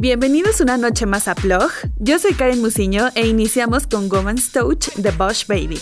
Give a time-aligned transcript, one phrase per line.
[0.00, 1.72] Bienvenidos una noche más a Plog.
[1.98, 5.80] Yo soy Karen Musiño e iniciamos con Woman's Touch de Bosch Baby.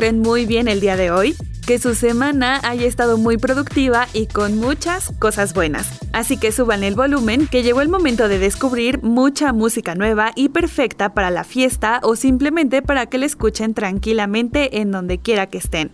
[0.00, 1.36] Muy bien el día de hoy,
[1.66, 5.90] que su semana haya estado muy productiva y con muchas cosas buenas.
[6.14, 10.48] Así que suban el volumen que llegó el momento de descubrir mucha música nueva y
[10.48, 15.58] perfecta para la fiesta o simplemente para que la escuchen tranquilamente en donde quiera que
[15.58, 15.90] estén.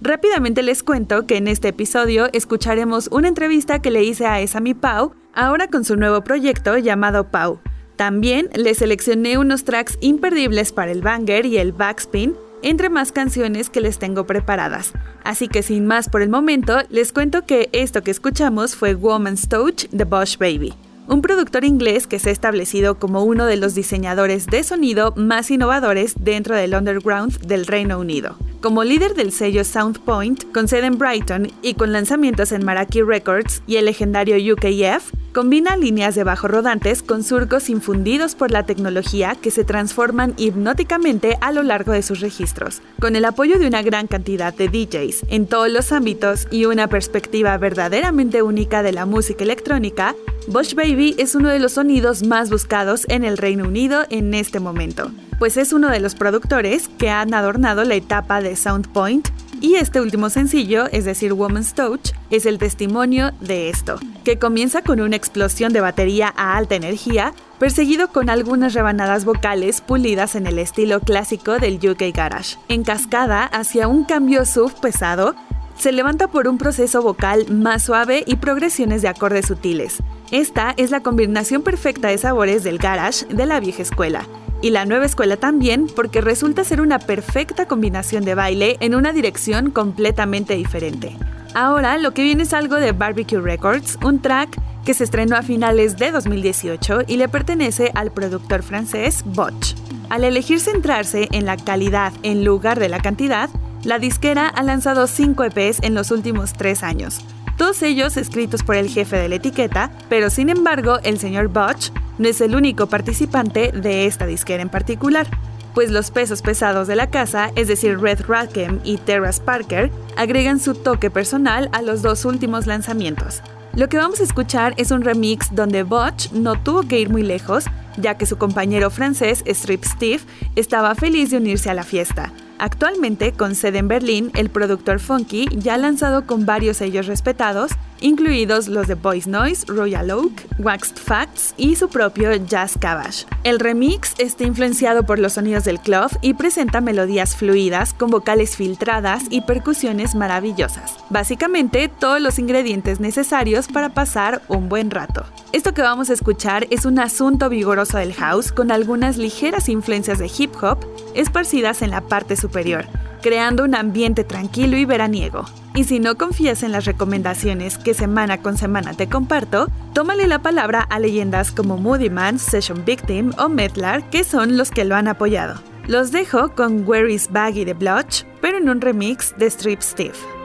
[0.00, 4.72] Rápidamente les cuento que en este episodio escucharemos una entrevista que le hice a Esami
[4.72, 7.60] Pau, ahora con su nuevo proyecto llamado Pau.
[7.96, 13.70] También les seleccioné unos tracks imperdibles para el banger y el backspin, entre más canciones
[13.70, 14.92] que les tengo preparadas.
[15.24, 19.48] Así que sin más por el momento, les cuento que esto que escuchamos fue Woman's
[19.48, 20.74] Touch de Bosch Baby
[21.10, 25.50] un productor inglés que se ha establecido como uno de los diseñadores de sonido más
[25.50, 28.36] innovadores dentro del underground del Reino Unido.
[28.60, 33.60] Como líder del sello Soundpoint, con sede en Brighton y con lanzamientos en Maraki Records
[33.66, 39.36] y el legendario UKF, combina líneas de bajo rodantes con surcos infundidos por la tecnología
[39.40, 42.82] que se transforman hipnóticamente a lo largo de sus registros.
[43.00, 46.88] Con el apoyo de una gran cantidad de DJs en todos los ámbitos y una
[46.88, 50.14] perspectiva verdaderamente única de la música electrónica,
[50.48, 54.58] Bosch Baby es uno de los sonidos más buscados en el Reino Unido en este
[54.58, 59.28] momento, pues es uno de los productores que han adornado la etapa de Soundpoint
[59.60, 64.82] y este último sencillo, es decir, Woman's Touch, es el testimonio de esto, que comienza
[64.82, 70.46] con una explosión de batería a alta energía, perseguido con algunas rebanadas vocales pulidas en
[70.46, 75.34] el estilo clásico del UK Garage, en cascada hacia un cambio sub pesado,
[75.76, 80.92] se levanta por un proceso vocal más suave y progresiones de acordes sutiles, esta es
[80.92, 84.26] la combinación perfecta de sabores del garage de la vieja escuela.
[84.62, 89.12] Y la nueva escuela también porque resulta ser una perfecta combinación de baile en una
[89.12, 91.16] dirección completamente diferente.
[91.54, 95.42] Ahora lo que viene es algo de Barbecue Records, un track que se estrenó a
[95.42, 99.74] finales de 2018 y le pertenece al productor francés Botch.
[100.10, 103.48] Al elegir centrarse en la calidad en lugar de la cantidad,
[103.82, 107.20] la disquera ha lanzado 5 EPs en los últimos 3 años,
[107.60, 111.90] todos ellos escritos por el jefe de la etiqueta, pero sin embargo el señor Butch
[112.16, 115.26] no es el único participante de esta disquera en particular,
[115.74, 120.58] pues los pesos pesados de la casa, es decir, Red Rackham y Terrace Parker, agregan
[120.58, 123.42] su toque personal a los dos últimos lanzamientos.
[123.74, 127.22] Lo que vamos a escuchar es un remix donde Butch no tuvo que ir muy
[127.22, 127.66] lejos,
[127.98, 130.22] ya que su compañero francés Strip Steve
[130.56, 132.32] estaba feliz de unirse a la fiesta.
[132.60, 137.70] Actualmente, con sede en Berlín, el productor Funky ya ha lanzado con varios sellos respetados,
[138.00, 143.26] incluidos los de Boys Noise, Royal Oak, Waxed Facts y su propio Jazz Cabbage.
[143.44, 148.56] El remix está influenciado por los sonidos del club y presenta melodías fluidas con vocales
[148.56, 150.96] filtradas y percusiones maravillosas.
[151.10, 155.24] Básicamente, todos los ingredientes necesarios para pasar un buen rato.
[155.52, 160.18] Esto que vamos a escuchar es un asunto vigoroso del house con algunas ligeras influencias
[160.18, 160.78] de hip hop
[161.14, 162.86] esparcidas en la parte superior,
[163.20, 165.44] creando un ambiente tranquilo y veraniego.
[165.74, 170.40] Y si no confías en las recomendaciones que semana con semana te comparto, tómale la
[170.40, 174.96] palabra a leyendas como Moody Man, Session Victim o Medlar, que son los que lo
[174.96, 175.60] han apoyado.
[175.86, 180.39] Los dejo con Where is Baggy de Blotch, pero en un remix de Strip Steve.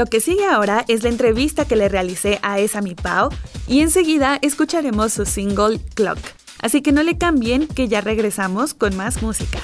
[0.00, 3.28] Lo que sigue ahora es la entrevista que le realicé a esa mi Pau
[3.68, 6.16] y enseguida escucharemos su single Clock.
[6.62, 9.60] Así que no le cambien que ya regresamos con más música.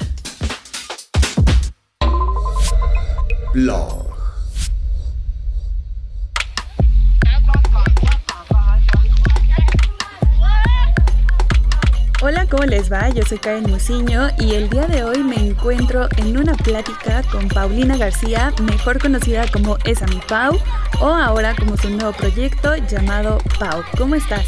[13.16, 17.48] Yo soy Karen Musiño y el día de hoy me encuentro en una plática con
[17.48, 20.54] Paulina García, mejor conocida como Esa Mi Pau,
[21.00, 23.82] o ahora como su nuevo proyecto llamado Pau.
[23.96, 24.44] ¿Cómo estás?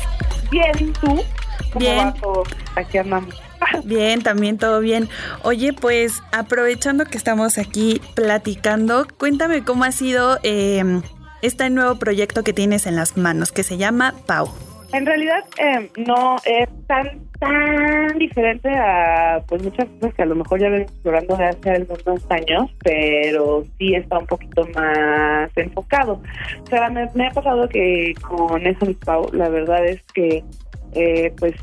[0.51, 1.23] Bien, ¿tú?
[1.73, 2.13] ¿Cómo bien.
[2.77, 3.41] Aquí andamos.
[3.85, 5.09] Bien, también todo bien.
[5.45, 11.01] Oye, pues aprovechando que estamos aquí platicando, cuéntame cómo ha sido eh,
[11.41, 14.51] este nuevo proyecto que tienes en las manos, que se llama Pau.
[14.93, 20.35] En realidad eh, no es tan tan diferente a pues muchas cosas que a lo
[20.35, 26.21] mejor ya ven explorando de hace algunos años, pero sí está un poquito más enfocado.
[26.63, 28.87] O sea, me, ha pasado que con eso,
[29.33, 30.43] la verdad es que
[30.95, 31.55] eh, pues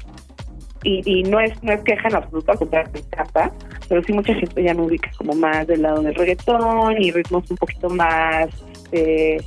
[0.84, 3.52] y, y, no es no es queja en absoluto, al contrario, me encanta,
[3.90, 7.50] pero sí mucha gente ya me ubica como más del lado del reggaetón y ritmos
[7.50, 8.50] un poquito más
[8.92, 9.38] eh,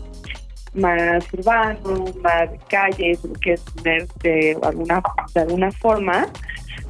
[0.74, 5.02] más urbano, más de calle, que tener de alguna,
[5.34, 6.26] de alguna forma,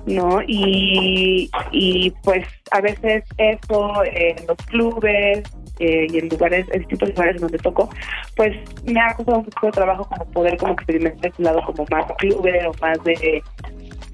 [0.06, 0.40] ¿no?
[0.46, 5.42] Y, y pues a veces eso en los clubes
[5.80, 7.88] eh, y en lugares, en distintos lugares donde toco,
[8.36, 11.86] pues me ha costado un poco de trabajo como poder como experimentar ese lado como
[11.90, 13.42] más clube o más de,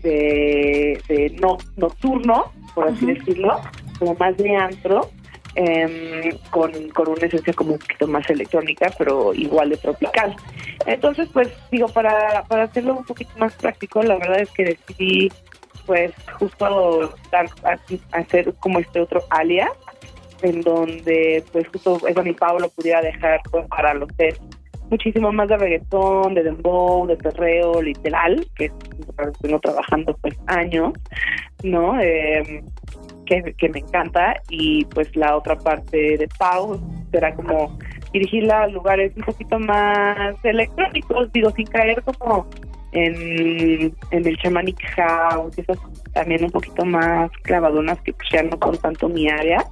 [0.03, 3.61] de, no, nocturno, por así decirlo,
[3.99, 5.11] como más de antro
[5.57, 10.35] eh, con, con una esencia como un poquito más electrónica, pero igual de tropical.
[10.87, 15.31] Entonces, pues digo, para, para hacerlo un poquito más práctico, la verdad es que decidí
[15.87, 17.47] pues justo dar,
[18.13, 19.71] hacer como este otro alias,
[20.43, 24.41] en donde pues justo esa mi Pablo pudiera dejar pues, para los test
[24.91, 30.93] muchísimo más de reggaetón, de dembow, de perreo, literal, que estoy trabajando pues años,
[31.63, 31.99] ¿no?
[32.01, 32.63] Eh,
[33.25, 34.41] que, me encanta.
[34.49, 37.79] Y pues la otra parte de Pau será como
[38.13, 42.47] dirigirla a lugares un poquito más electrónicos, digo, sin caer como
[42.95, 45.79] en, en el shamanic house, esas
[46.13, 49.65] también un poquito más clavadonas que pues ya no con tanto mi área,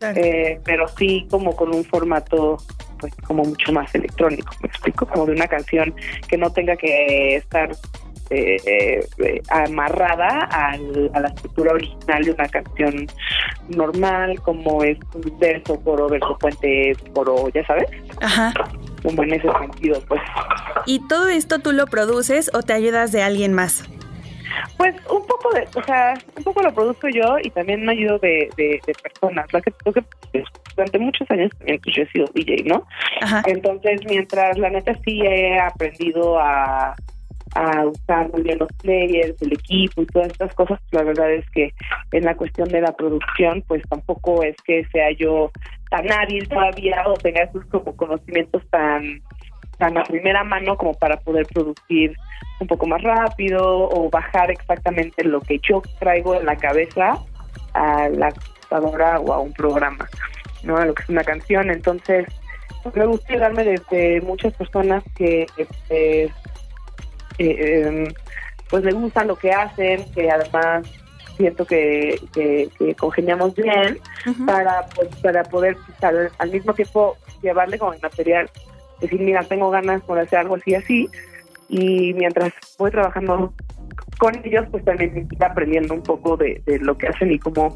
[0.00, 2.56] eh, pero sí como con un formato
[2.98, 5.94] pues como mucho más electrónico, me explico, como de una canción
[6.28, 7.70] que no tenga que estar
[8.32, 13.06] eh, eh, amarrada al, a la estructura original de una canción
[13.68, 17.88] normal, como es un verso, coro, verso, puente, coro, ya sabes.
[18.20, 18.52] Ajá.
[19.02, 20.20] Como en ese sentido, pues.
[20.86, 23.84] ¿Y todo esto tú lo produces o te ayudas de alguien más?
[24.76, 28.18] Pues un poco de, o sea, un poco lo produzco yo y también me ayudo
[28.18, 29.52] de, de, personas.
[29.52, 30.44] La que, que pues,
[30.76, 32.86] durante muchos años también pues, yo he sido DJ, ¿no?
[33.20, 33.42] Ajá.
[33.46, 36.94] Entonces, mientras la neta sí he aprendido a
[37.54, 41.48] a usar muy bien los players, el equipo y todas estas cosas, la verdad es
[41.50, 41.72] que
[42.12, 45.50] en la cuestión de la producción, pues tampoco es que sea yo
[45.90, 49.22] tan hábil todavía o tenga esos como conocimientos tan
[49.78, 52.14] tan a primera mano como para poder producir
[52.60, 57.18] un poco más rápido o bajar exactamente lo que yo traigo en la cabeza
[57.74, 60.08] a la computadora o a un programa,
[60.62, 60.76] ¿no?
[60.76, 61.70] A lo que es una canción.
[61.70, 62.26] Entonces,
[62.94, 65.46] me gusta darme desde muchas personas que
[67.50, 68.08] eh,
[68.70, 70.86] pues me gusta lo que hacen, que además
[71.36, 73.98] siento que, que, congeniamos bien
[74.46, 75.76] para pues, para poder
[76.38, 78.50] al, mismo tiempo llevarle como el material,
[79.00, 81.08] decir, mira, tengo ganas por hacer algo así así,
[81.68, 83.52] y mientras voy trabajando
[84.18, 87.74] con ellos, pues también estoy aprendiendo un poco de, lo que hacen y cómo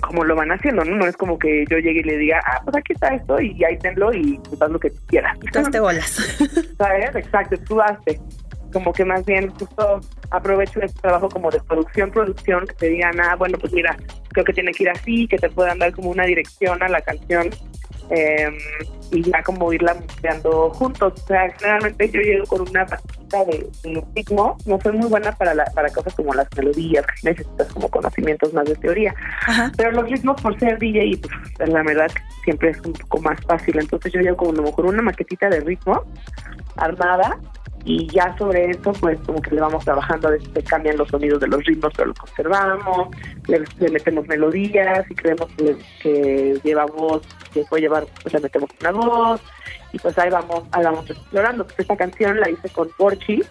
[0.00, 0.94] cómo lo van haciendo, ¿no?
[0.94, 3.64] No es como que yo llegue y le diga, ah, pues aquí está esto y
[3.64, 5.38] ahí tenlo y pues haz lo que quieras.
[5.40, 6.38] Y tú te bolas.
[6.76, 7.14] ¿Sabes?
[7.14, 8.20] Exacto, tú haces
[8.76, 13.18] como que más bien justo aprovecho este trabajo como de producción, producción, que te digan,
[13.20, 13.96] ah, bueno, pues mira,
[14.28, 17.00] creo que tiene que ir así, que te puedan dar como una dirección a la
[17.00, 17.48] canción
[18.10, 18.58] em,
[19.12, 21.14] y ya como irla mezclando juntos.
[21.22, 23.66] O sea, generalmente yo llego con una pastita de,
[24.14, 27.88] ritmo, no soy muy buena para la, para cosas como las melodías, que necesitas como
[27.88, 29.14] conocimientos más de teoría,
[29.78, 31.18] pero los ritmos por ser DJ,
[31.56, 32.10] pues la verdad
[32.44, 35.48] siempre es un poco más fácil, entonces yo llego como a lo mejor una maquetita
[35.48, 36.04] de ritmo
[36.76, 37.38] armada
[37.86, 41.08] y ya sobre eso pues como que le vamos trabajando a veces se cambian los
[41.08, 43.08] sonidos de los ritmos pero los conservamos
[43.46, 45.48] le, metemos melodías y creemos
[46.02, 47.22] que, lleva voz
[47.54, 49.40] que puede llevar pues le metemos una voz
[49.92, 51.64] y pues ahí vamos ahí vamos explorando.
[51.64, 53.42] Pues esta canción la hice con Porchi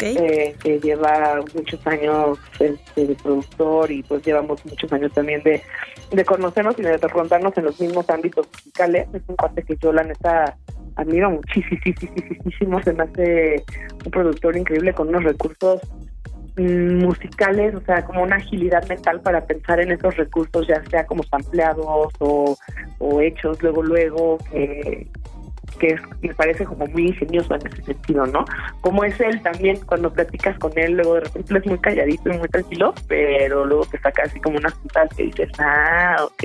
[0.00, 5.62] eh, que lleva muchos años este, de productor y pues llevamos muchos años también de,
[6.10, 9.08] de conocernos y de preguntarnos en los mismos ámbitos musicales.
[9.14, 10.56] Es un cuate que yo la neta
[10.96, 13.64] admiro muchísimo, se me hace
[14.04, 15.80] un productor increíble con unos recursos
[16.56, 21.06] mm, musicales, o sea, como una agilidad mental para pensar en esos recursos, ya sea
[21.06, 22.58] como sampleados o,
[22.98, 25.06] o hechos luego, luego, que,
[25.76, 28.44] que me parece como muy ingenioso en ese sentido, ¿no?
[28.80, 32.38] Como es él también, cuando platicas con él, luego de repente es muy calladito y
[32.38, 36.44] muy tranquilo, pero luego te saca así como unas puntas que dices, ah, ok,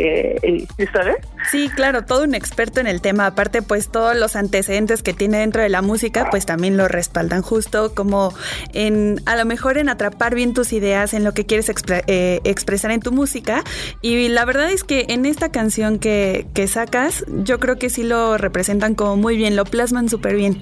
[0.93, 1.17] ¿sabes?
[1.49, 5.39] Sí, claro, todo un experto en el tema, aparte pues todos los antecedentes que tiene
[5.39, 8.33] dentro de la música, pues también lo respaldan justo como
[8.73, 11.71] en, a lo mejor en atrapar bien tus ideas, en lo que quieres
[12.07, 13.63] eh, expresar en tu música,
[14.01, 18.03] y la verdad es que en esta canción que, que sacas, yo creo que sí
[18.03, 20.61] lo representan como muy bien, lo plasman súper bien.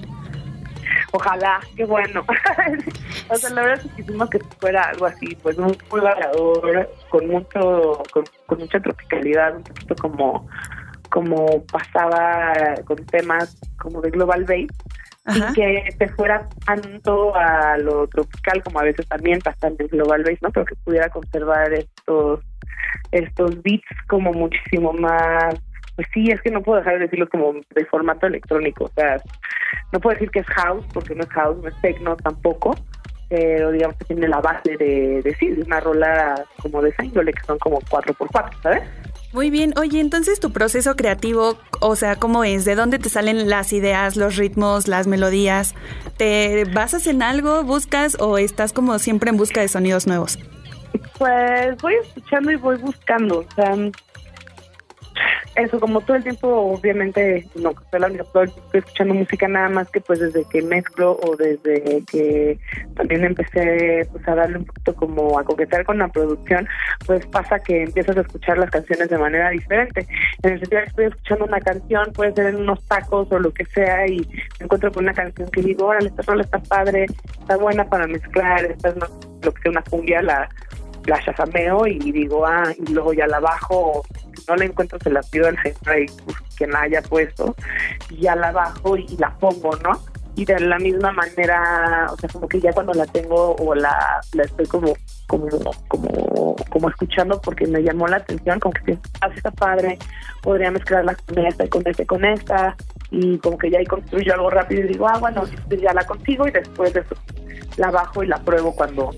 [1.12, 2.24] Ojalá, qué bueno.
[3.28, 6.00] o sea, la verdad es que quisimos que fuera algo así, pues muy, muy
[7.10, 10.48] con mucho, con, mucha tropicalidad, un poquito como,
[11.10, 12.54] como pasaba
[12.86, 14.68] con temas como de Global Base.
[15.34, 20.38] y que te fuera tanto a lo tropical como a veces también bastante global base,
[20.40, 20.50] ¿no?
[20.50, 22.40] Pero que pudiera conservar estos
[23.12, 25.54] estos beats como muchísimo más
[25.96, 28.84] pues sí, es que no puedo dejar de decirlo como de formato electrónico.
[28.84, 29.16] O sea,
[29.92, 32.74] no puedo decir que es house, porque no es house, no es techno tampoco,
[33.28, 37.32] pero digamos que tiene la base de, decir de una rola como de esa índole,
[37.32, 38.82] que son como 4x4, ¿sabes?
[39.32, 42.66] Muy bien, oye, entonces tu proceso creativo, o sea, ¿cómo es?
[42.66, 45.74] ¿De dónde te salen las ideas, los ritmos, las melodías?
[46.18, 50.38] ¿Te basas en algo, buscas o estás como siempre en busca de sonidos nuevos?
[51.18, 53.74] Pues voy escuchando y voy buscando, o sea,
[55.54, 60.00] eso, como todo el tiempo, obviamente, no, estoy, la estoy escuchando música nada más que
[60.00, 62.58] pues desde que mezclo o desde que
[62.94, 66.66] también empecé pues a darle un poquito como a coquetear con la producción,
[67.06, 70.06] pues pasa que empiezas a escuchar las canciones de manera diferente.
[70.42, 73.38] En el sentido de que estoy escuchando una canción, puede ser en unos tacos o
[73.38, 74.20] lo que sea, y
[74.58, 77.06] me encuentro con una canción que digo, órale, esta rola está padre,
[77.40, 80.48] está buena para mezclar, esta es lo que sea una cumbia, la
[81.06, 84.04] la chasameo y digo, ah, y luego ya la bajo,
[84.48, 85.92] no la encuentro se la pido al centro
[86.24, 87.54] pues, quien la haya puesto,
[88.10, 90.00] y ya la bajo y la pongo, ¿no?
[90.34, 94.20] Y de la misma manera, o sea, como que ya cuando la tengo o la,
[94.32, 94.94] la estoy como
[95.26, 95.48] como
[95.88, 99.98] como como escuchando porque me llamó la atención, como que así está padre,
[100.42, 102.76] podría mezclarla con esta y con esta y con esta,
[103.10, 106.48] y como que ya ahí construyo algo rápido y digo, ah, bueno, ya la consigo
[106.48, 107.14] y después de eso
[107.76, 109.10] la bajo y la pruebo cuando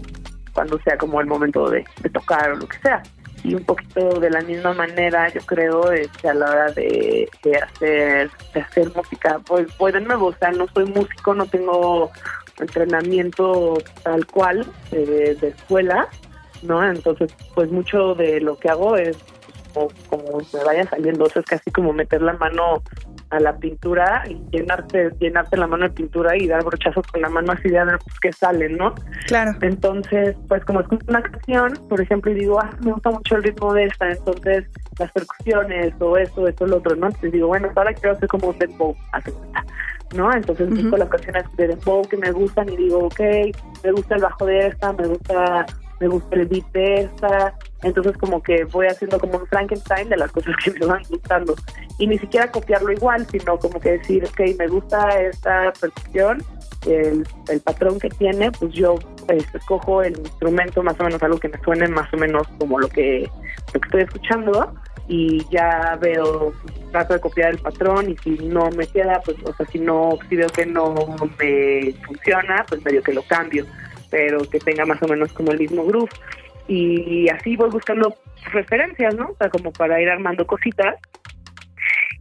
[0.55, 3.03] cuando sea como el momento de, tocar o lo que sea.
[3.45, 7.29] Y un poquito de la misma manera, yo creo, este, a la hora de,
[7.63, 12.11] hacer de hacer música, pues, pues de nuevo, o sea, no soy músico, no tengo
[12.59, 16.09] entrenamiento tal cual eh, de escuela,
[16.63, 16.83] ¿no?
[16.85, 19.17] Entonces, pues mucho de lo que hago es
[19.75, 22.83] como, como me vaya saliendo, o sea, es casi como meter la mano
[23.35, 27.29] a la pintura y llenarte, llenarte la mano de pintura y dar brochazos con la
[27.29, 28.95] mano así de ver pues, qué sale, ¿no?
[29.27, 29.53] Claro.
[29.61, 33.43] Entonces, pues como escucho una canción, por ejemplo, y digo, ah, me gusta mucho el
[33.43, 34.65] ritmo de esta, entonces
[34.99, 37.07] las percusiones o esto, esto, lo otro, ¿no?
[37.07, 38.97] Entonces digo, bueno, ahora quiero hacer como un dembow,
[40.15, 40.33] ¿no?
[40.33, 43.21] Entonces busco las canciones de dembow que me gustan y digo, ok,
[43.83, 45.67] me gusta el bajo de esta, me gusta
[46.01, 50.17] me gusta el beat de esta, entonces como que voy haciendo como un Frankenstein de
[50.17, 51.55] las cosas que me van gustando
[51.99, 56.43] y ni siquiera copiarlo igual, sino como que decir, ok, me gusta esta percusión,
[56.87, 58.97] el, el patrón que tiene, pues yo
[59.29, 62.79] este, escojo el instrumento más o menos algo que me suene más o menos como
[62.79, 63.29] lo que,
[63.73, 64.75] lo que estoy escuchando
[65.07, 66.53] y ya veo,
[66.91, 70.19] trato de copiar el patrón y si no me queda, pues, o sea, si no,
[70.29, 70.95] si veo que no
[71.39, 73.67] me funciona, pues medio que lo cambio
[74.15, 76.09] pero que tenga más o menos como el mismo groove.
[76.67, 78.15] Y así voy buscando
[78.53, 79.31] referencias, ¿no?
[79.31, 80.97] O sea, como para ir armando cositas.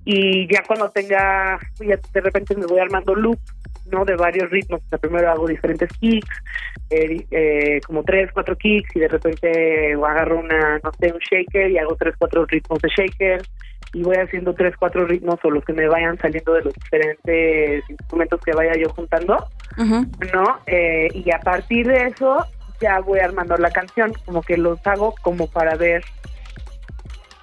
[0.05, 3.39] Y ya cuando tenga, ya de repente me voy armando loop,
[3.89, 4.03] ¿no?
[4.03, 4.81] De varios ritmos.
[4.85, 6.43] O sea, primero hago diferentes kicks,
[6.89, 11.71] eh, eh, como tres, cuatro kicks, y de repente agarro una, no sé, un shaker
[11.71, 13.41] y hago tres, cuatro ritmos de shaker
[13.93, 17.83] y voy haciendo tres, cuatro ritmos o los que me vayan saliendo de los diferentes
[17.89, 20.59] instrumentos que vaya yo juntando, ¿no?
[20.65, 22.43] Eh, y a partir de eso
[22.83, 26.03] ya voy armando la canción, como que los hago como para ver,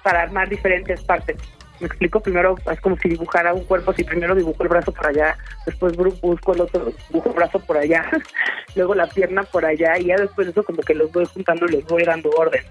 [0.03, 1.37] para armar diferentes partes.
[1.79, 5.07] Me explico, primero es como si dibujara un cuerpo, si primero dibujo el brazo por
[5.07, 8.07] allá, después busco el otro, dibujo el brazo por allá,
[8.75, 11.65] luego la pierna por allá, y ya después de eso como que los voy juntando
[11.65, 12.61] y les voy dando orden.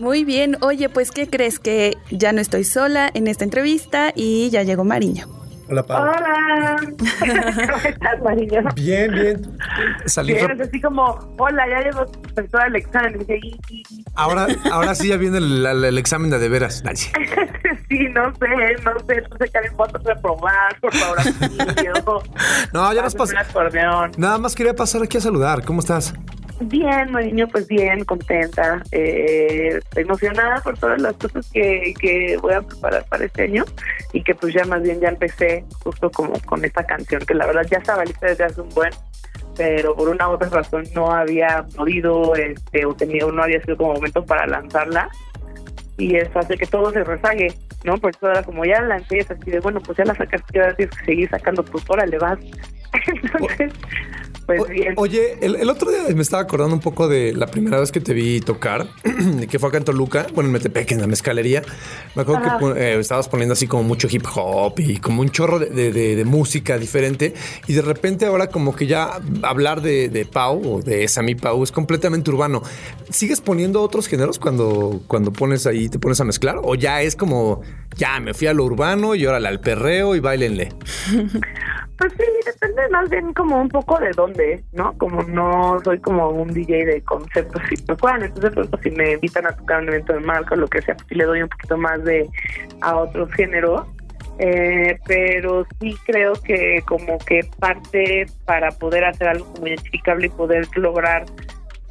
[0.00, 1.60] Muy bien, oye, pues ¿qué crees?
[1.60, 5.43] Que ya no estoy sola en esta entrevista y ya llegó Mariño.
[5.68, 6.12] Hola, Pablo.
[6.12, 6.76] Hola.
[7.70, 8.60] ¿Cómo estás, Mariño?
[8.74, 9.58] Bien, bien.
[10.06, 12.04] Salí bien, así como, hola, ya llegó
[12.50, 13.26] toda el examen.
[14.14, 16.82] Ahora, ahora sí ya viene el, el, examen de de veras.
[16.94, 17.10] sí,
[17.88, 18.48] sí, no sé,
[18.84, 21.18] no sé, no sé qué puedo reprobar, por favor,
[22.72, 23.34] No, ya nos pasó.
[24.18, 25.64] Nada más quería pasar aquí a saludar.
[25.64, 26.14] ¿Cómo estás?
[26.60, 32.62] Bien, niño, pues bien, contenta, eh, emocionada por todas las cosas que, que voy a
[32.62, 33.64] preparar para este año
[34.14, 37.46] y que pues ya más bien ya empecé justo como con esta canción que la
[37.46, 38.92] verdad ya estaba lista desde hace un buen
[39.56, 43.76] pero por una u otra razón no había podido este, o tenía, no había sido
[43.76, 45.08] como momento para lanzarla
[45.96, 47.52] y eso hace que todo se rezague,
[47.84, 47.96] ¿no?
[47.98, 50.60] Por eso ahora como ya la lancé, es así de, bueno, pues ya la sacaste,
[50.60, 52.38] ahora tienes que seguir sacando, pues le vas.
[53.06, 53.72] Entonces,
[54.46, 54.62] pues
[54.96, 58.12] oye, el, otro día me estaba acordando un poco de la primera vez que te
[58.12, 58.86] vi tocar,
[59.50, 61.62] que fue acá en Toluca, bueno, en Metepec, en la mezcalería.
[62.14, 65.58] Me acuerdo que eh, estabas poniendo así como mucho hip hop y como un chorro
[65.58, 67.34] de, música diferente.
[67.66, 71.72] Y de repente ahora como que ya hablar de, Pau o de Sami Pau es
[71.72, 72.62] completamente urbano.
[73.10, 76.60] ¿Sigues poniendo otros géneros cuando, cuando pones ahí, te pones a mezclar?
[76.62, 77.62] ¿O ya es como,
[77.96, 80.70] ya me fui a lo urbano y órale al perreo y bailenle?
[81.98, 84.96] Pues sí, depende más bien como un poco de dónde, ¿no?
[84.98, 89.12] Como no soy como un DJ de conceptos y me puedan, entonces pues, si me
[89.12, 91.42] invitan a tocar un evento de marca o lo que sea, pues sí le doy
[91.42, 92.28] un poquito más de
[92.80, 93.86] a otros géneros.
[94.40, 100.30] Eh, pero sí creo que como que parte para poder hacer algo como identificable y
[100.30, 101.24] poder lograr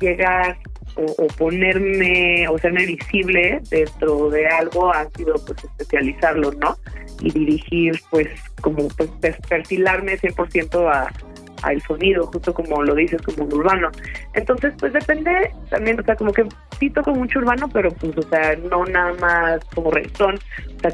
[0.02, 0.58] llegar
[0.96, 6.78] o, ponerme o serme visible dentro de algo ha sido pues especializarlo, ¿no?
[7.22, 8.28] Y dirigir pues
[8.62, 9.10] como pues,
[9.48, 11.12] perfilarme 100% a,
[11.64, 13.90] al sonido, justo como lo dices, como un urbano.
[14.34, 16.46] Entonces, pues depende también, o sea, como que
[16.80, 20.92] sí toco mucho urbano, pero pues, o sea, no nada más como reggaetón, o sea,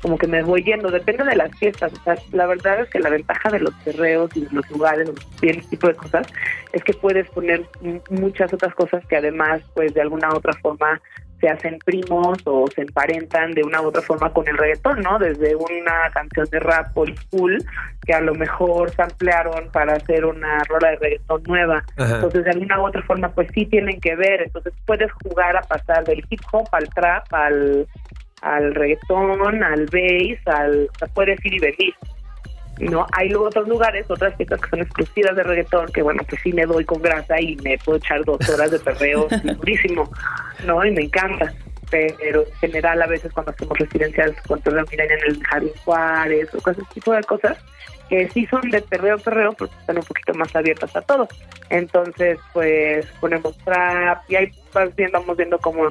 [0.00, 3.00] como, que me voy yendo, depende de las fiestas, o sea, la verdad es que
[3.00, 5.10] la ventaja de los terreos y de los lugares,
[5.42, 6.26] este tipo de cosas,
[6.72, 7.64] es que puedes poner
[8.10, 11.00] muchas otras cosas que además, pues de alguna otra forma
[11.42, 15.18] se hacen primos o se emparentan de una u otra forma con el reggaetón, ¿no?
[15.18, 17.58] Desde una canción de rap old school
[18.06, 21.84] que a lo mejor se ampliaron para hacer una rola de reggaetón nueva.
[21.98, 24.42] Entonces, de alguna u otra forma, pues sí tienen que ver.
[24.42, 27.88] Entonces, puedes jugar a pasar del hip hop al trap, al,
[28.42, 30.88] al reggaetón, al bass, al...
[30.94, 31.94] O sea, puedes ir y venir.
[32.78, 33.06] ¿No?
[33.12, 36.52] Hay luego otros lugares, otras fiestas que son exclusivas de reggaetón, que bueno, pues sí
[36.52, 40.10] me doy con grasa y me puedo echar dos horas de perreo durísimo,
[40.64, 40.84] ¿no?
[40.84, 41.52] Y me encanta.
[41.90, 46.60] Pero en general a veces cuando hacemos residencias, cuando miran en el Jardín Juárez o
[46.62, 47.58] cosas, tipo de cosas,
[48.08, 51.28] que sí son de perreo, perreo, pero están un poquito más abiertas a todo.
[51.68, 55.90] Entonces, pues ponemos trap y ahí vamos viendo cómo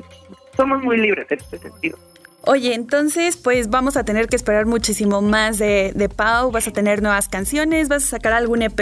[0.55, 1.97] somos muy libres en este sentido.
[2.45, 6.71] Oye, entonces pues vamos a tener que esperar muchísimo más de, de Pau, vas a
[6.71, 8.79] tener nuevas canciones, vas a sacar algún EP.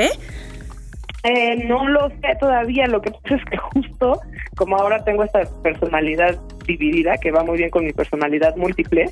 [1.23, 4.21] Eh, no lo sé todavía, lo que pasa es que justo
[4.55, 9.09] como ahora tengo esta personalidad dividida, que va muy bien con mi personalidad múltiple,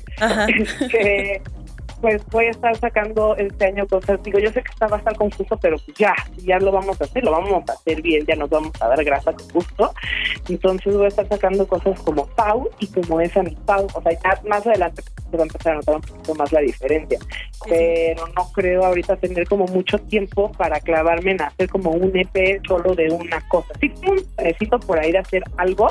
[0.90, 1.42] que
[2.00, 4.22] pues voy a estar sacando este año cosas.
[4.22, 7.00] Digo, yo sé que está va a estar confuso, pero pues ya, ya lo vamos
[7.00, 9.92] a hacer, lo vamos a hacer bien, ya nos vamos a dar grasa con gusto.
[10.48, 13.86] Entonces voy a estar sacando cosas como Pau y como esa mi Pau.
[13.94, 16.60] O sea, ya más adelante se va a empezar a notar un poquito más la
[16.60, 17.18] diferencia.
[17.68, 22.64] Pero no creo ahorita tener como mucho tiempo para clavarme en hacer como un EP
[22.66, 23.68] solo de una cosa.
[23.80, 23.92] Sí,
[24.38, 25.88] necesito por ahí de hacer algo,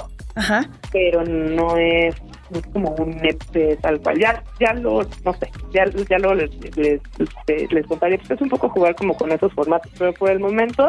[0.91, 2.15] pero no es
[2.53, 4.19] es como un EP tal cual.
[4.19, 8.17] Ya, ya lo, no sé, ya, ya lo les, les, este, les, contaré.
[8.17, 10.88] Pues es un poco jugar como con esos formatos, pero por el momento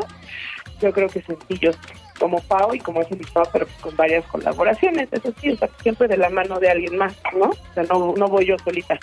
[0.80, 1.76] yo creo que sencillos
[2.18, 6.08] como Pau y como es invitado, pero con varias colaboraciones, eso sí, o sea, siempre
[6.08, 7.50] de la mano de alguien más, ¿no?
[7.50, 8.98] O sea, no, no voy yo solita.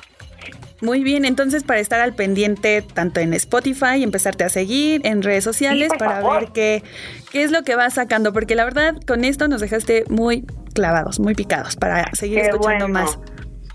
[0.81, 5.43] Muy bien, entonces para estar al pendiente tanto en Spotify, empezarte a seguir en redes
[5.43, 6.83] sociales para ver qué,
[7.31, 11.19] qué es lo que vas sacando, porque la verdad con esto nos dejaste muy clavados,
[11.19, 13.17] muy picados para seguir escuchando más.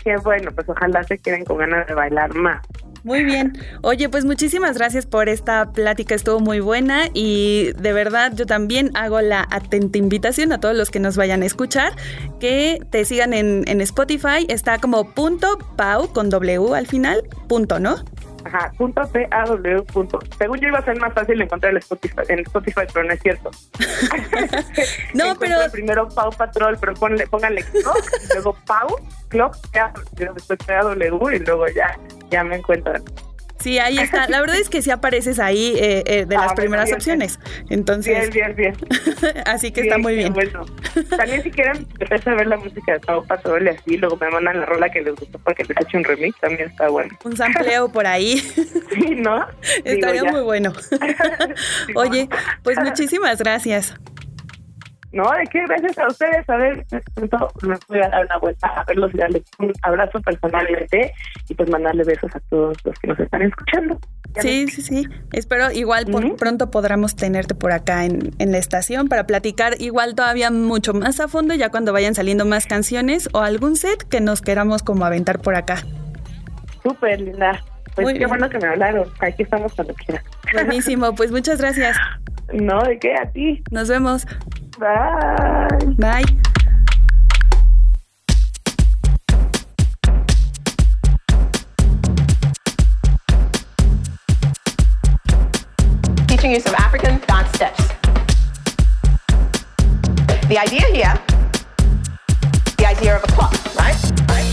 [0.03, 2.61] Qué bueno, pues ojalá se queden con ganas de bailar más.
[3.03, 3.57] Muy bien.
[3.81, 8.91] Oye, pues muchísimas gracias por esta plática, estuvo muy buena y de verdad yo también
[8.93, 11.93] hago la atenta invitación a todos los que nos vayan a escuchar
[12.39, 17.95] que te sigan en, Spotify, está como punto pau con W al final, punto, ¿no?
[18.45, 20.19] Ajá, punto P-A-W punto.
[20.37, 23.21] Según yo iba a ser más fácil encontrar el Spotify, en Spotify, pero no es
[23.21, 23.51] cierto.
[25.13, 25.57] no, pero...
[25.71, 28.95] Primero Pau Patrol, pero ponle, pónganle Clock, y luego Pau,
[29.29, 31.97] Clock, ya, después P-A-W y luego ya,
[32.29, 33.03] ya me encuentran.
[33.61, 34.27] Sí, ahí está.
[34.27, 37.39] La verdad es que sí apareces ahí eh, eh, de las ah, primeras opciones.
[37.69, 38.31] Entonces.
[38.31, 39.43] Bien, bien, bien.
[39.45, 40.33] así que está muy bien.
[40.33, 40.65] Bueno,
[41.15, 43.23] también si quieren empezar a ver la música de Pau
[43.63, 46.03] y así, luego me mandan la rola que les gustó para que les eche un
[46.03, 47.17] remix, también está bueno.
[47.23, 48.41] Un sampleo por ahí.
[48.91, 49.47] Sí, ¿no?
[49.85, 50.73] Estaría muy bueno.
[51.95, 52.27] Oye,
[52.61, 53.95] pues muchísimas gracias.
[55.13, 56.49] No, de qué, gracias a ustedes.
[56.49, 61.13] A ver, me voy a dar una vuelta a verlos y darles un abrazo personalmente
[61.49, 63.99] y pues mandarle besos a todos los que nos están escuchando.
[64.39, 65.07] Sí, sí, sí.
[65.33, 66.05] Espero igual
[66.37, 71.19] pronto podamos tenerte por acá en, en la estación para platicar igual todavía mucho más
[71.19, 75.03] a fondo ya cuando vayan saliendo más canciones o algún set que nos queramos como
[75.03, 75.83] aventar por acá.
[76.83, 77.61] Súper linda.
[77.95, 79.09] Pues qué bueno que me hablaron.
[79.19, 80.23] Aquí estamos cuando quieras.
[80.53, 81.97] Buenísimo, pues muchas gracias.
[82.53, 83.13] No, ¿de qué?
[83.15, 83.63] A ti.
[83.71, 84.25] Nos vemos.
[84.81, 85.67] Bye.
[85.99, 86.23] Bye.
[96.25, 97.89] Teaching you some African dance steps.
[100.47, 101.13] The idea here,
[102.77, 103.95] the idea of a clock, right?
[104.29, 104.50] right?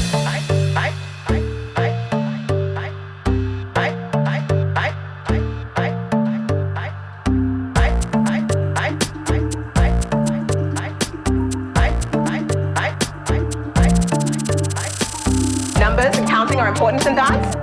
[16.79, 17.58] importance in dance?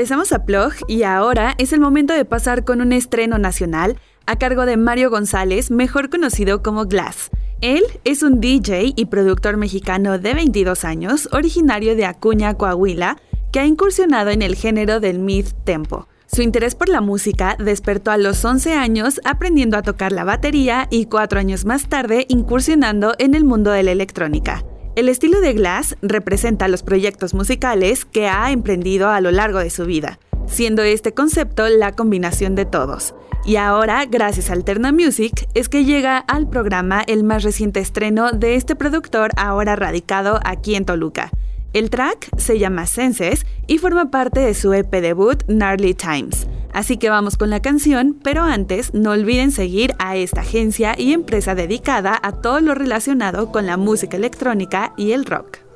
[0.00, 4.38] Regresamos a Plog y ahora es el momento de pasar con un estreno nacional a
[4.38, 7.28] cargo de Mario González, mejor conocido como Glass.
[7.60, 13.18] Él es un DJ y productor mexicano de 22 años, originario de Acuña, Coahuila,
[13.52, 16.08] que ha incursionado en el género del mid tempo.
[16.26, 20.88] Su interés por la música despertó a los 11 años aprendiendo a tocar la batería
[20.90, 24.64] y cuatro años más tarde incursionando en el mundo de la electrónica.
[24.96, 29.70] El estilo de Glass representa los proyectos musicales que ha emprendido a lo largo de
[29.70, 33.14] su vida, siendo este concepto la combinación de todos.
[33.44, 38.32] Y ahora, gracias a Alterna Music, es que llega al programa el más reciente estreno
[38.32, 41.30] de este productor ahora radicado aquí en Toluca.
[41.72, 46.48] El track se llama Senses y forma parte de su EP debut Gnarly Times.
[46.72, 51.12] Así que vamos con la canción, pero antes no olviden seguir a esta agencia y
[51.12, 55.69] empresa dedicada a todo lo relacionado con la música electrónica y el rock.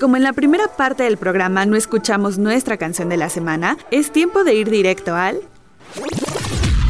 [0.00, 4.12] Como en la primera parte del programa no escuchamos nuestra canción de la semana, es
[4.12, 5.40] tiempo de ir directo al...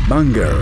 [0.09, 0.53] Banger.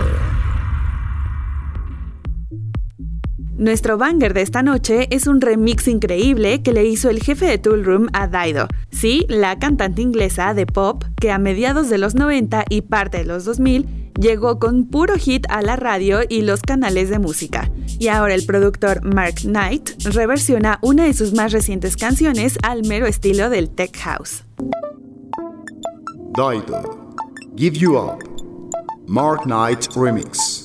[3.57, 7.57] Nuestro banger de esta noche es un remix increíble que le hizo el jefe de
[7.57, 8.67] Tool Room a Dido.
[8.91, 13.25] Sí, la cantante inglesa de pop que a mediados de los 90 y parte de
[13.25, 17.71] los 2000 llegó con puro hit a la radio y los canales de música.
[17.99, 23.05] Y ahora el productor Mark Knight reversiona una de sus más recientes canciones al mero
[23.05, 24.43] estilo del tech house.
[27.55, 28.19] Give You Up,
[29.07, 30.64] Mark Knight Remix.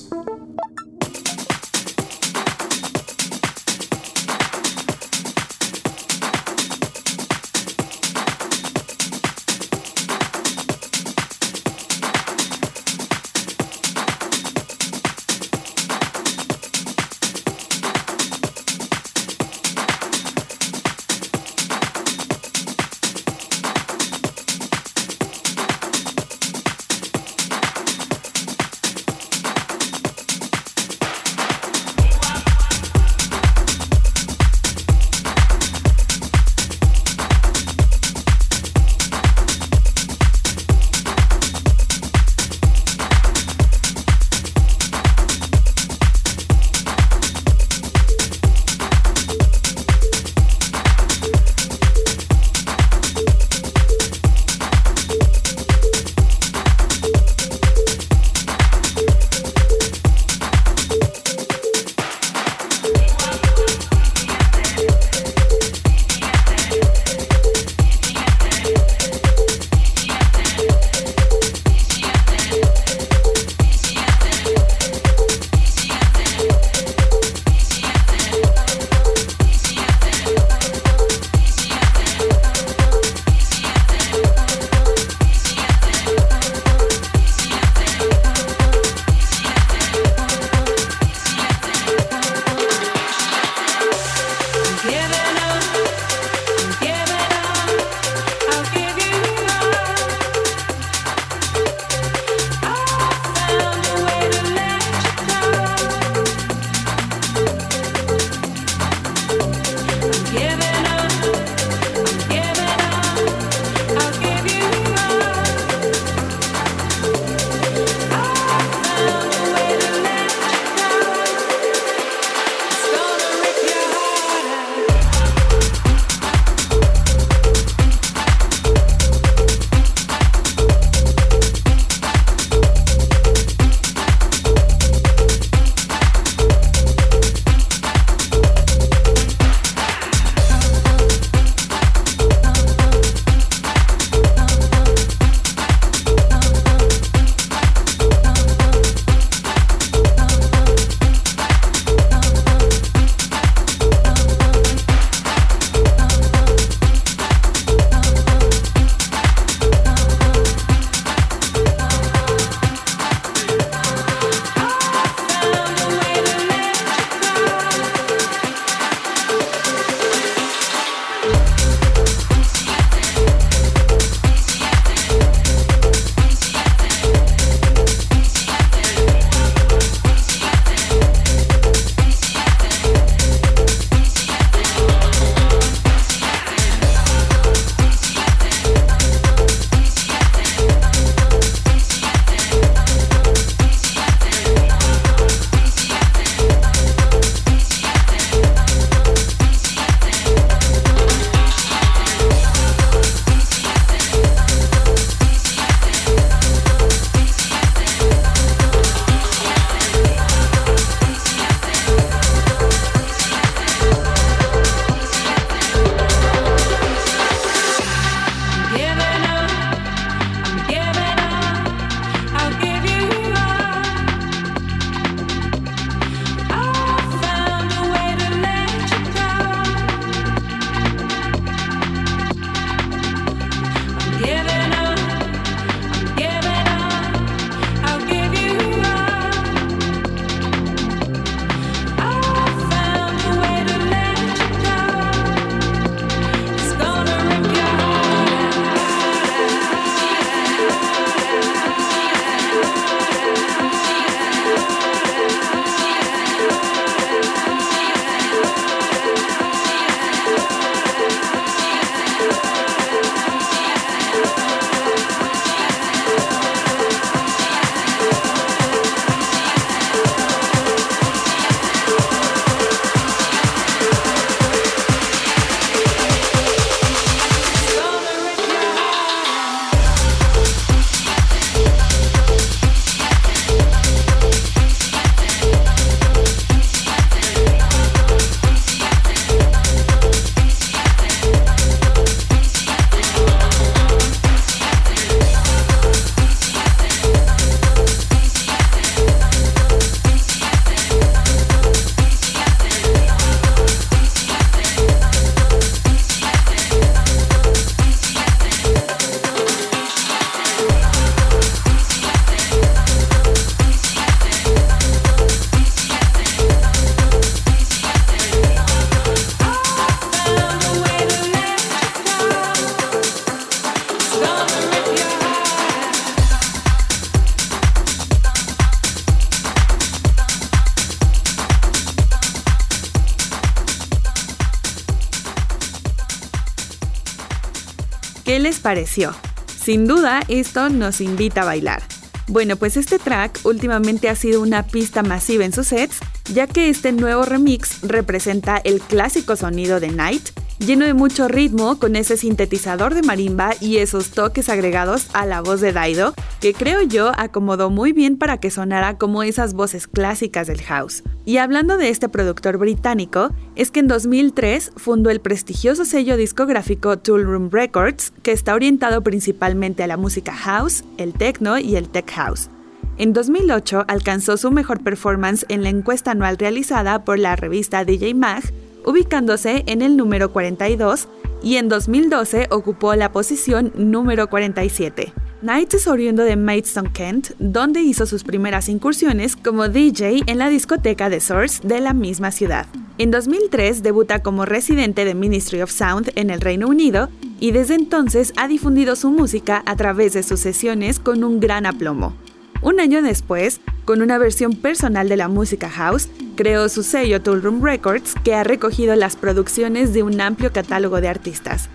[339.63, 341.83] Sin duda, esto nos invita a bailar.
[342.27, 345.97] Bueno, pues este track últimamente ha sido una pista masiva en sus sets,
[346.33, 350.29] ya que este nuevo remix representa el clásico sonido de Night
[350.65, 355.41] lleno de mucho ritmo con ese sintetizador de marimba y esos toques agregados a la
[355.41, 359.85] voz de Daido, que creo yo acomodó muy bien para que sonara como esas voces
[359.85, 361.03] clásicas del house.
[361.23, 366.97] Y hablando de este productor británico, es que en 2003 fundó el prestigioso sello discográfico
[366.97, 371.89] Tool Room Records, que está orientado principalmente a la música house, el techno y el
[371.89, 372.49] tech house.
[372.97, 378.15] En 2008 alcanzó su mejor performance en la encuesta anual realizada por la revista DJ
[378.15, 378.41] Mag,
[378.83, 381.07] ubicándose en el número 42
[381.43, 385.13] y en 2012 ocupó la posición número 47.
[385.41, 390.49] Knight es oriundo de Maidstone, Kent, donde hizo sus primeras incursiones como DJ en la
[390.49, 392.67] discoteca The Source de la misma ciudad.
[392.99, 397.73] En 2003 debuta como residente de Ministry of Sound en el Reino Unido y desde
[397.73, 402.13] entonces ha difundido su música a través de sus sesiones con un gran aplomo.
[402.61, 407.41] Un año después, con una versión personal de la música house, creó su sello Tool
[407.41, 411.67] Room Records, que ha recogido las producciones de un amplio catálogo de artistas.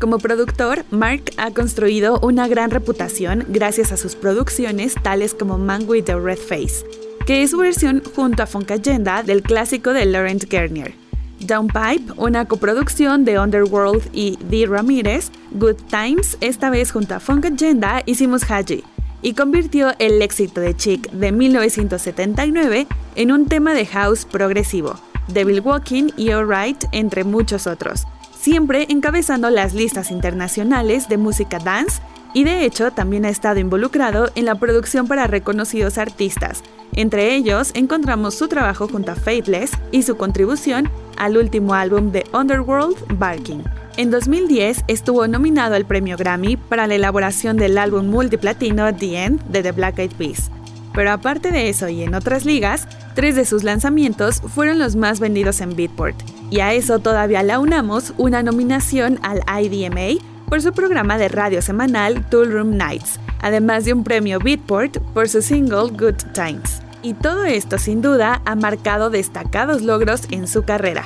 [0.00, 5.84] Como productor, Mark ha construido una gran reputación gracias a sus producciones tales como Man
[5.88, 6.84] with the Red Face,
[7.26, 10.94] que es su versión junto a Funk Agenda del clásico de Laurent Garnier.
[11.40, 17.46] Downpipe, una coproducción de Underworld y Dee Ramirez, Good Times, esta vez junto a Funk
[17.46, 18.82] Agenda, hicimos Haji,
[19.22, 25.60] y convirtió el éxito de Chic de 1979 en un tema de house progresivo, Devil
[25.60, 28.06] Walking y Alright, entre muchos otros,
[28.44, 32.02] siempre encabezando las listas internacionales de música dance
[32.34, 36.62] y de hecho también ha estado involucrado en la producción para reconocidos artistas.
[36.92, 42.26] Entre ellos encontramos su trabajo junto a Faithless y su contribución al último álbum de
[42.34, 43.62] Underworld, Barking.
[43.96, 49.42] En 2010 estuvo nominado al premio Grammy para la elaboración del álbum multiplatino The End
[49.44, 50.50] de The Black Eyed Peas.
[50.94, 55.20] Pero aparte de eso y en otras ligas, tres de sus lanzamientos fueron los más
[55.20, 56.16] vendidos en Beatport.
[56.50, 61.60] Y a eso todavía le unamos una nominación al IDMA por su programa de radio
[61.62, 66.80] semanal Tool Room Nights, además de un premio Beatport por su single Good Times.
[67.02, 71.04] Y todo esto sin duda ha marcado destacados logros en su carrera.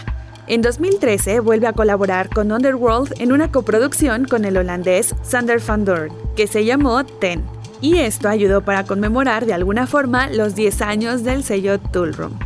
[0.48, 5.84] En 2013 vuelve a colaborar con Underworld en una coproducción con el holandés Sander van
[5.84, 7.44] Doorn, que se llamó Ten,
[7.80, 12.38] y esto ayudó para conmemorar de alguna forma los 10 años del sello Tool Room.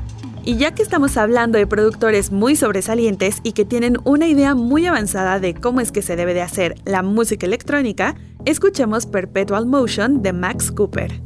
[0.44, 4.86] Y ya que estamos hablando de productores muy sobresalientes y que tienen una idea muy
[4.86, 10.20] avanzada de cómo es que se debe de hacer la música electrónica, escuchemos Perpetual Motion
[10.20, 11.20] de Max Cooper.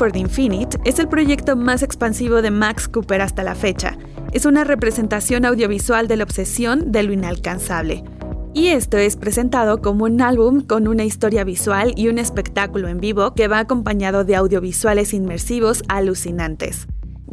[0.00, 3.98] For the Infinite es el proyecto más expansivo de Max Cooper hasta la fecha.
[4.32, 8.02] Es una representación audiovisual de la obsesión de lo inalcanzable.
[8.54, 12.96] Y esto es presentado como un álbum con una historia visual y un espectáculo en
[12.96, 16.86] vivo que va acompañado de audiovisuales inmersivos alucinantes.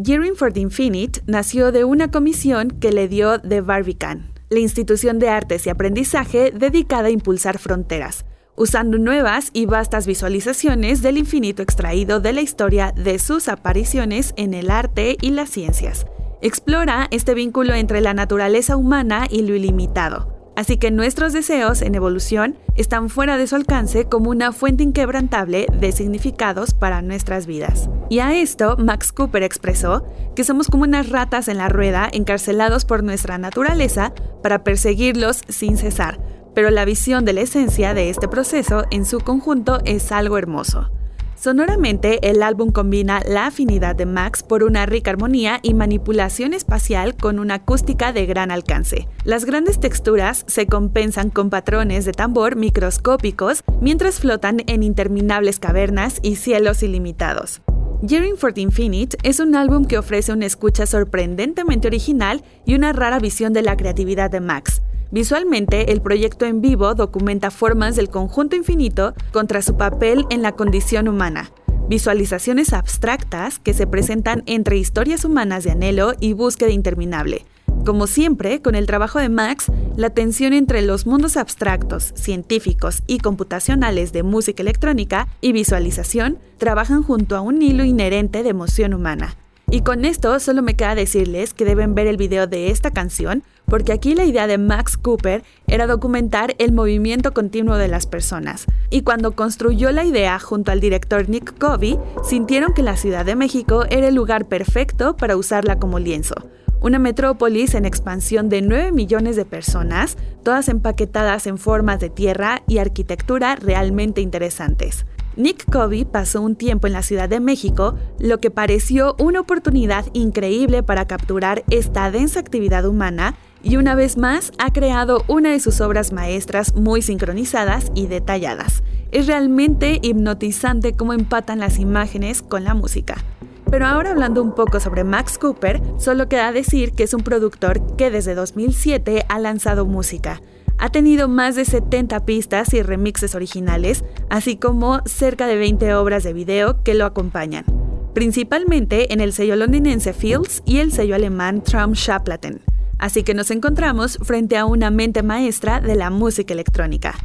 [0.04, 5.20] Gearing for the Infinite nació de una comisión que le dio The Barbican, la institución
[5.20, 8.26] de artes y aprendizaje dedicada a impulsar fronteras,
[8.58, 14.54] usando nuevas y vastas visualizaciones del infinito extraído de la historia de sus apariciones en
[14.54, 16.06] el arte y las ciencias.
[16.42, 21.94] Explora este vínculo entre la naturaleza humana y lo ilimitado, Así que nuestros deseos en
[21.94, 27.92] evolución están fuera de su alcance como una fuente inquebrantable de significados para nuestras vidas.
[28.10, 30.04] Y a esto Max Cooper expresó
[30.36, 35.78] que somos como unas ratas en la rueda encarcelados por nuestra naturaleza para perseguirlos sin
[35.78, 36.20] cesar,
[36.58, 40.90] pero la visión de la esencia de este proceso en su conjunto es algo hermoso.
[41.36, 47.16] Sonoramente, el álbum combina la afinidad de Max por una rica armonía y manipulación espacial
[47.16, 49.08] con una acústica de gran alcance.
[49.24, 56.18] Las grandes texturas se compensan con patrones de tambor microscópicos mientras flotan en interminables cavernas
[56.24, 57.62] y cielos ilimitados.
[58.02, 62.94] Yearning for the Infinite es un álbum que ofrece una escucha sorprendentemente original y una
[62.94, 64.82] rara visión de la creatividad de Max.
[65.12, 70.52] Visualmente, el proyecto en vivo documenta formas del conjunto infinito contra su papel en la
[70.52, 71.50] condición humana,
[71.88, 77.46] visualizaciones abstractas que se presentan entre historias humanas de anhelo y búsqueda interminable.
[77.86, 83.20] Como siempre, con el trabajo de Max, la tensión entre los mundos abstractos, científicos y
[83.20, 89.38] computacionales de música electrónica y visualización trabajan junto a un hilo inherente de emoción humana.
[89.70, 93.44] Y con esto solo me queda decirles que deben ver el video de esta canción,
[93.66, 98.66] porque aquí la idea de Max Cooper era documentar el movimiento continuo de las personas.
[98.90, 103.36] Y cuando construyó la idea junto al director Nick Covey, sintieron que la Ciudad de
[103.36, 106.36] México era el lugar perfecto para usarla como lienzo.
[106.80, 112.62] Una metrópolis en expansión de 9 millones de personas, todas empaquetadas en formas de tierra
[112.70, 115.06] y arquitectura realmente interesantes.
[115.38, 120.06] Nick Covey pasó un tiempo en la Ciudad de México, lo que pareció una oportunidad
[120.14, 125.60] increíble para capturar esta densa actividad humana y una vez más ha creado una de
[125.60, 128.82] sus obras maestras muy sincronizadas y detalladas.
[129.12, 133.24] Es realmente hipnotizante cómo empatan las imágenes con la música.
[133.70, 137.96] Pero ahora hablando un poco sobre Max Cooper, solo queda decir que es un productor
[137.96, 140.42] que desde 2007 ha lanzado música
[140.78, 146.24] ha tenido más de 70 pistas y remixes originales, así como cerca de 20 obras
[146.24, 147.66] de video que lo acompañan,
[148.14, 152.62] principalmente en el sello londinense Fields y el sello alemán Traumschallplatten.
[153.00, 157.16] Así que nos encontramos frente a una mente maestra de la música electrónica.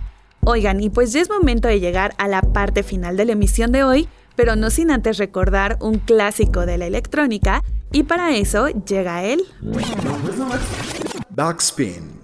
[0.45, 3.73] Oigan, y pues ya es momento de llegar a la parte final de la emisión
[3.73, 8.69] de hoy, pero no sin antes recordar un clásico de la electrónica, y para eso
[8.69, 9.43] llega él.
[11.31, 12.22] Backspin.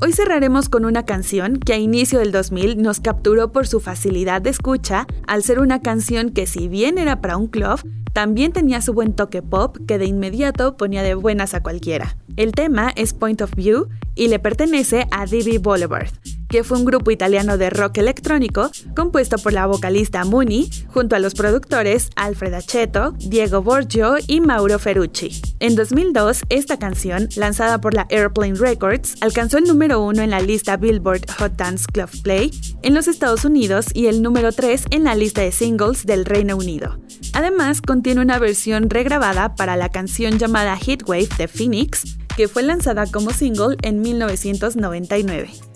[0.00, 4.40] Hoy cerraremos con una canción que a inicio del 2000 nos capturó por su facilidad
[4.40, 7.80] de escucha, al ser una canción que si bien era para un club,
[8.12, 12.16] también tenía su buen toque pop que de inmediato ponía de buenas a cualquiera.
[12.36, 16.10] El tema es Point of View y le pertenece a Divi Boulevard,
[16.48, 21.18] que fue un grupo italiano de rock electrónico compuesto por la vocalista Muni junto a
[21.18, 25.40] los productores Alfred Aceto, Diego Borgio y Mauro Ferrucci.
[25.60, 30.40] En 2002, esta canción, lanzada por la Airplane Records, alcanzó el número uno en la
[30.40, 32.50] lista Billboard Hot Dance Club Play
[32.82, 36.56] en los Estados Unidos y el número 3 en la lista de singles del Reino
[36.56, 36.98] Unido.
[37.34, 43.06] Además, contiene una versión regrabada para la canción llamada Heatwave de Phoenix, que fue lanzada
[43.06, 45.67] como single en 1999.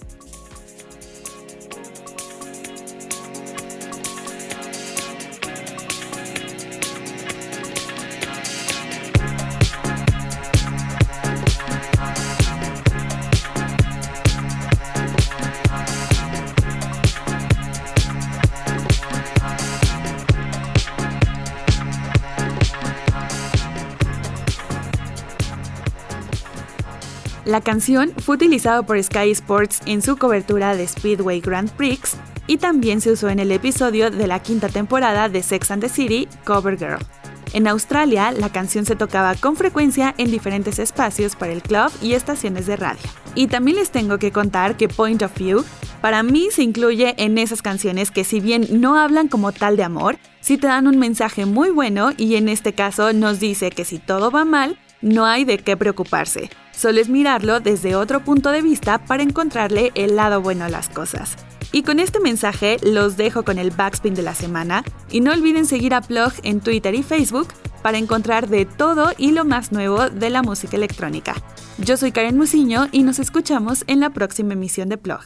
[27.52, 32.56] La canción fue utilizada por Sky Sports en su cobertura de Speedway Grand Prix y
[32.56, 36.26] también se usó en el episodio de la quinta temporada de Sex and the City,
[36.46, 37.04] Cover Girl.
[37.52, 42.14] En Australia, la canción se tocaba con frecuencia en diferentes espacios para el club y
[42.14, 43.02] estaciones de radio.
[43.34, 45.62] Y también les tengo que contar que Point of View
[46.00, 49.84] para mí se incluye en esas canciones que si bien no hablan como tal de
[49.84, 53.84] amor, sí te dan un mensaje muy bueno y en este caso nos dice que
[53.84, 56.50] si todo va mal, no hay de qué preocuparse.
[56.72, 60.88] Solo es mirarlo desde otro punto de vista para encontrarle el lado bueno a las
[60.88, 61.36] cosas.
[61.72, 65.66] Y con este mensaje los dejo con el backspin de la semana y no olviden
[65.66, 67.48] seguir a Plug en Twitter y Facebook
[67.82, 71.34] para encontrar de todo y lo más nuevo de la música electrónica.
[71.78, 75.24] Yo soy Karen Musiño y nos escuchamos en la próxima emisión de Plug.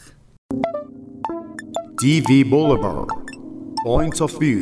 [1.99, 3.07] TV Boulevard.
[3.83, 4.61] Points of View.